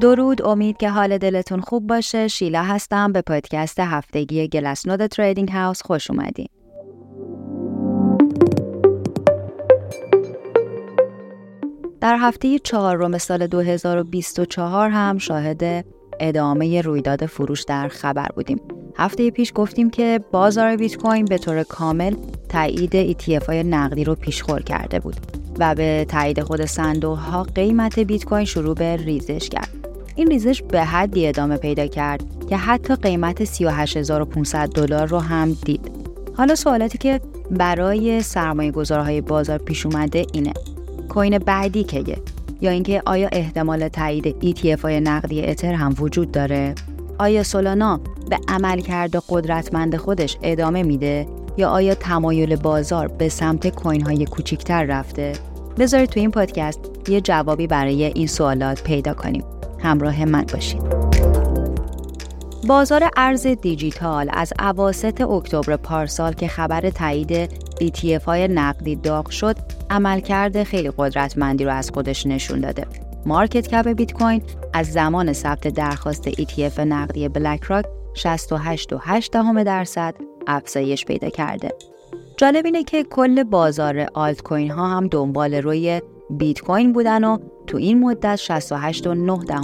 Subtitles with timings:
[0.00, 5.82] درود امید که حال دلتون خوب باشه شیلا هستم به پادکست هفتگی گلسنود تریدینگ هاوس
[5.82, 6.48] خوش اومدین
[12.00, 15.84] در هفته چهارم سال 2024 هم شاهد
[16.20, 18.60] ادامه رویداد فروش در خبر بودیم.
[18.96, 22.14] هفته پیش گفتیم که بازار بیت کوین به طور کامل
[22.48, 25.16] تایید ETF های نقدی رو پیشخور کرده بود
[25.58, 29.77] و به تایید خود صندوق ها قیمت بیت کوین شروع به ریزش کرد.
[30.18, 35.90] این ریزش به حدی ادامه پیدا کرد که حتی قیمت 38500 دلار رو هم دید.
[36.34, 40.52] حالا سوالاتی که برای سرمایه گذارهای بازار پیش اومده اینه.
[41.08, 42.18] کوین بعدی کیه؟
[42.60, 46.74] یا اینکه آیا احتمال تایید ETF های نقدی اتر هم وجود داره؟
[47.18, 54.00] آیا سولانا به عملکرد قدرتمند خودش ادامه میده؟ یا آیا تمایل بازار به سمت کوین
[54.00, 55.32] های کوچیکتر رفته؟
[55.78, 59.44] بذارید تو این پادکست یه جوابی برای این سوالات پیدا کنیم.
[59.82, 60.82] همراه من باشید
[62.68, 69.56] بازار ارز دیجیتال از اواسط اکتبر پارسال که خبر تایید ETF های نقدی داغ شد
[69.90, 72.86] عملکرد خیلی قدرتمندی رو از خودش نشون داده.
[73.26, 80.14] مارکت کپ بیت کوین از زمان ثبت درخواست ETF نقدی بلک راک 68.8 درصد
[80.46, 81.72] افزایش پیدا کرده.
[82.36, 87.38] جالب اینه که کل بازار آلت کوین ها هم دنبال روی بیت کوین بودن و
[87.68, 88.36] تو این مدت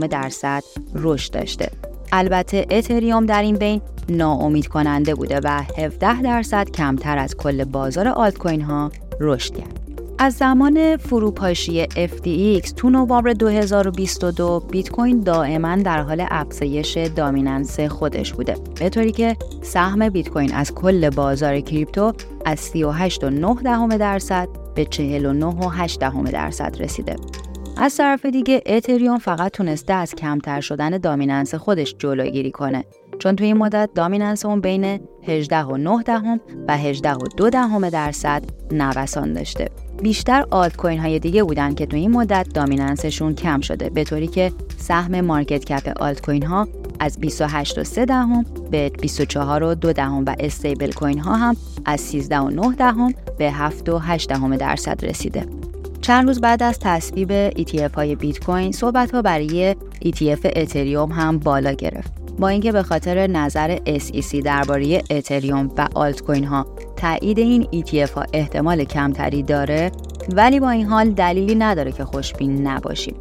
[0.00, 0.62] 68.9 درصد
[0.94, 1.70] رشد داشته.
[2.12, 8.08] البته اتریوم در این بین ناامید کننده بوده و 17 درصد کمتر از کل بازار
[8.08, 9.80] آلت کوین ها رشد کرد.
[10.18, 18.32] از زمان فروپاشی FTX تو نوامبر 2022 بیت کوین دائما در حال افزایش دامیننس خودش
[18.32, 22.12] بوده به طوری که سهم بیت کوین از کل بازار کریپتو
[22.44, 25.98] از 38.9 درصد به 49.8
[26.32, 27.16] درصد رسیده
[27.78, 32.84] از طرف دیگه اتریوم فقط تونسته از کمتر شدن دامیننس خودش جلوگیری کنه
[33.18, 37.50] چون توی این مدت دامیننس اون بین 18 و 9 دهم و 18 و 2
[37.50, 38.42] دهم درصد
[38.72, 39.68] نوسان داشته.
[40.02, 44.26] بیشتر آلت کوین های دیگه بودن که توی این مدت دامیننسشون کم شده به طوری
[44.26, 46.68] که سهم مارکت کپ آلت کوین ها
[47.00, 51.56] از 28 و 3 دهم به 24 و 2 دهم و استیبل کوین ها هم
[51.84, 55.55] از 13 و 9 دهم به 7 و 8 دهم درصد رسیده.
[56.06, 61.38] چند روز بعد از تصویب ETF های بیت کوین صحبت ها برای ETF اتریوم هم
[61.38, 62.12] بالا گرفت.
[62.38, 68.10] با اینکه به خاطر نظر SEC درباره اتریوم و آلت کوین ها تایید این ETF
[68.10, 69.92] ها احتمال کمتری داره
[70.32, 73.14] ولی با این حال دلیلی نداره که خوشبین نباشیم.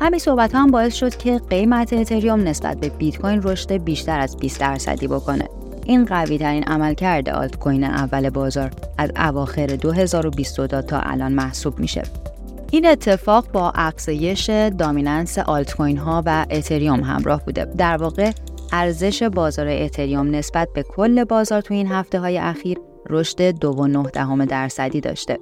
[0.00, 4.20] همین صحبت ها هم باعث شد که قیمت اتریوم نسبت به بیت کوین رشد بیشتر
[4.20, 5.48] از 20 درصدی بکنه.
[5.86, 12.02] این قوی ترین عملکرد آلت کوین اول بازار از اواخر 2022 تا الان محسوب میشه.
[12.70, 17.64] این اتفاق با افزایش دامیننس آلت کوین ها و اتریوم همراه بوده.
[17.64, 18.30] در واقع
[18.72, 22.78] ارزش بازار اتریوم نسبت به کل بازار تو این هفته های اخیر
[23.10, 23.50] رشد
[24.42, 25.38] 2.9 درصدی داشته.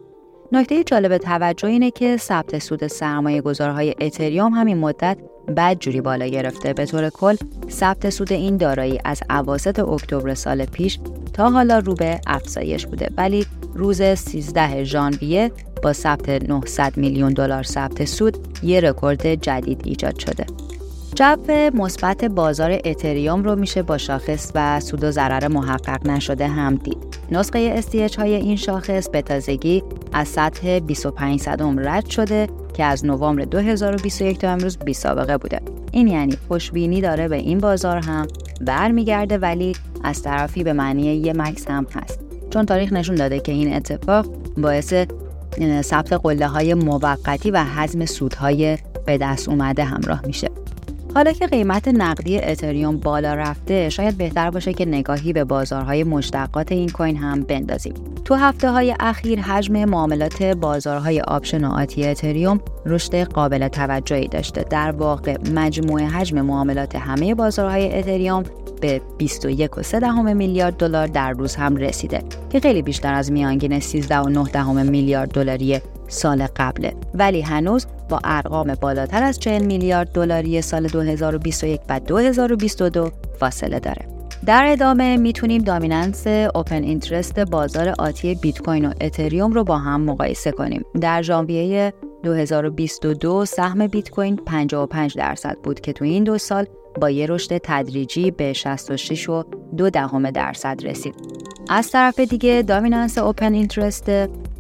[0.53, 5.19] نکته جالب توجه اینه که ثبت سود سرمایه گذارهای اتریوم همین مدت
[5.57, 7.37] بد جوری بالا گرفته به طور کل
[7.71, 10.99] ثبت سود این دارایی از اواسط اکتبر سال پیش
[11.33, 15.53] تا حالا رو به افزایش بوده ولی روز 13 ژانویه
[15.83, 20.47] با ثبت 900 میلیون دلار ثبت سود یه رکورد جدید ایجاد شده.
[21.15, 21.37] جو
[21.75, 26.97] مثبت بازار اتریوم رو میشه با شاخص و سود و ضرر محقق نشده هم دید.
[27.31, 33.05] نسخه STH های این شاخص به تازگی از سطح 25 صدم رد شده که از
[33.05, 35.61] نوامبر 2021 تا امروز بی سابقه بوده.
[35.93, 38.27] این یعنی خوشبینی داره به این بازار هم
[38.61, 42.21] برمیگرده ولی از طرفی به معنی یه مکس هم هست.
[42.51, 44.27] چون تاریخ نشون داده که این اتفاق
[44.57, 44.95] باعث
[45.83, 50.51] ثبت قله های موقتی و حزم سودهای به دست اومده همراه میشه.
[51.15, 56.73] حالا که قیمت نقدی اتریوم بالا رفته شاید بهتر باشه که نگاهی به بازارهای مشتقات
[56.73, 57.95] این کوین هم بندازیم.
[58.25, 64.65] تو هفته های اخیر حجم معاملات بازارهای option و آتی اتریوم رشد قابل توجهی داشته.
[64.71, 68.43] در واقع مجموع حجم معاملات همه بازارهای اتریوم
[68.85, 75.31] به 21.3 میلیارد دلار در روز هم رسیده که خیلی بیشتر از میانگین 13.9 میلیارد
[75.31, 82.01] دلاری سال قبله ولی هنوز با ارقام بالاتر از 40 میلیارد دلاری سال 2021 و
[82.01, 83.11] 2022
[83.41, 84.07] فاصله داره.
[84.47, 90.01] در ادامه می‌تونیم دامیننس اوپن اینترست بازار آتی بیت کوین و اتریوم رو با هم
[90.01, 90.85] مقایسه کنیم.
[91.01, 91.93] در ژانویه
[92.23, 96.67] 2022 سهم بیت کوین 55 درصد بود که تو این دو سال
[97.01, 99.45] با یه رشد تدریجی به 66 و
[99.77, 101.15] دو دهم درصد رسید.
[101.69, 104.11] از طرف دیگه دامیننس اوپن اینترست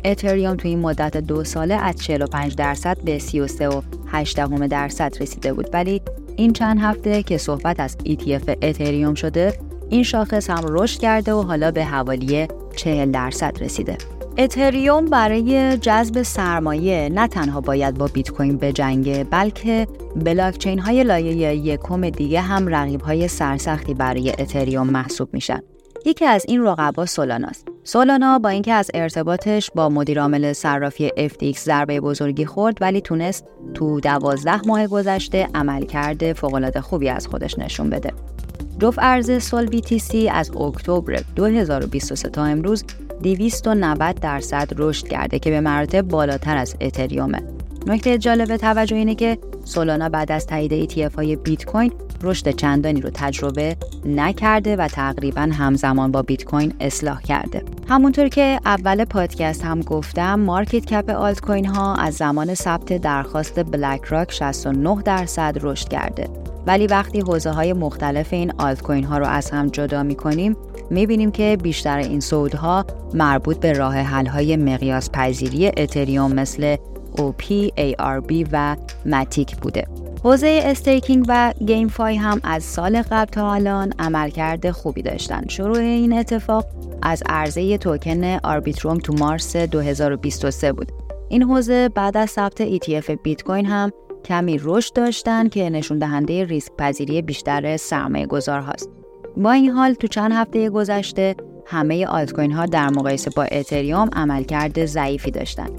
[0.05, 5.53] اتریوم تو این مدت دو ساله از 45 درصد به 33 و 8 درصد رسیده
[5.53, 6.03] بود ولی
[6.37, 9.59] این چند هفته که صحبت از ETF اتریوم شده
[9.91, 12.47] این شاخص هم رشد کرده و حالا به حوالی
[12.77, 13.99] 40 درصد رسیده.
[14.39, 19.87] اتریوم برای جذب سرمایه نه تنها باید با بیت کوین بجنگه بلکه
[20.17, 25.61] بلاکچین های لایه یکم دیگه هم رقیب های سرسختی برای اتریوم محسوب میشن.
[26.07, 27.69] یکی از این رقبا سولاناست.
[27.85, 33.45] سولانا با اینکه از ارتباطش با مدیرعامل صرافی FTX ضربه بزرگی خورد ولی تونست
[33.75, 38.11] تو دوازده ماه گذشته عملکرد فوقالعاده خوبی از خودش نشون بده.
[38.79, 42.85] جفت ارز SOL BTC از اکتبر 2023 تا امروز
[43.23, 47.43] 290 درصد رشد کرده که به مراتب بالاتر از اتریومه.
[47.87, 51.93] نکته جالب توجه اینه که سولانا بعد از تایید ETF های بیت کوین
[52.23, 53.77] رشد چندانی رو تجربه
[54.07, 57.65] نکرده و تقریبا همزمان با بیت کوین اصلاح کرده.
[57.89, 63.65] همونطور که اول پادکست هم گفتم market cap آلت کوین ها از زمان ثبت درخواست
[63.65, 66.44] BlackRock 69 درصد رشد کرده.
[66.67, 70.57] ولی وقتی حوزه های مختلف این آلت کوین ها رو از هم جدا می کنیم
[70.91, 76.77] می بینیم که بیشتر این سودها مربوط به راه حل های مقیاس پذیری اتریوم مثل
[77.17, 78.77] OP, ARB و
[79.07, 79.85] MATIC بوده.
[80.25, 85.45] حوزه staking و GameFi هم از سال قبل تا الان عملکرد خوبی داشتن.
[85.49, 86.67] شروع این اتفاق
[87.03, 90.93] از عرضه توکن آربیتروم تو مارس 2023 بود.
[91.29, 93.93] این حوزه بعد از ثبت ETF بیت کوین هم
[94.25, 98.91] کمی رشد داشتن که نشون دهنده ریسک پذیری بیشتر سرمایه گذار هاست.
[99.37, 101.35] با این حال تو چند هفته گذشته
[101.67, 105.71] همه آلت کوین ها در مقایسه با اتریوم عملکرد ضعیفی داشتند.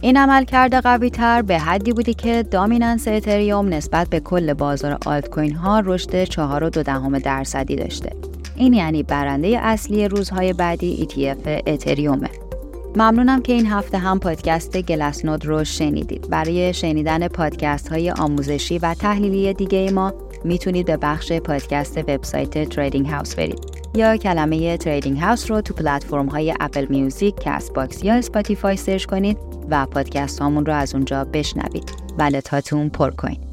[0.00, 5.28] این عملکرد قوی تر به حدی بودی که دامیننس اتریوم نسبت به کل بازار آلت
[5.28, 8.10] کوین ها رشد 4.2 درصدی داشته.
[8.56, 12.49] این یعنی برنده اصلی روزهای بعدی ETF اتریومه.
[12.96, 16.30] ممنونم که این هفته هم پادکست گلسنود رو شنیدید.
[16.30, 20.14] برای شنیدن پادکست های آموزشی و تحلیلی دیگه ما
[20.44, 23.60] می‌تونید به بخش پادکست وبسایت Trading House برید
[23.94, 29.38] یا کلمه Trading House رو تو پلتفرم های Apple Music، Castbox یا Spotify search کنید
[29.70, 31.90] و پادکست هامون رو از اونجا بشنوید.
[32.18, 33.49] wallet اتون پر کنید.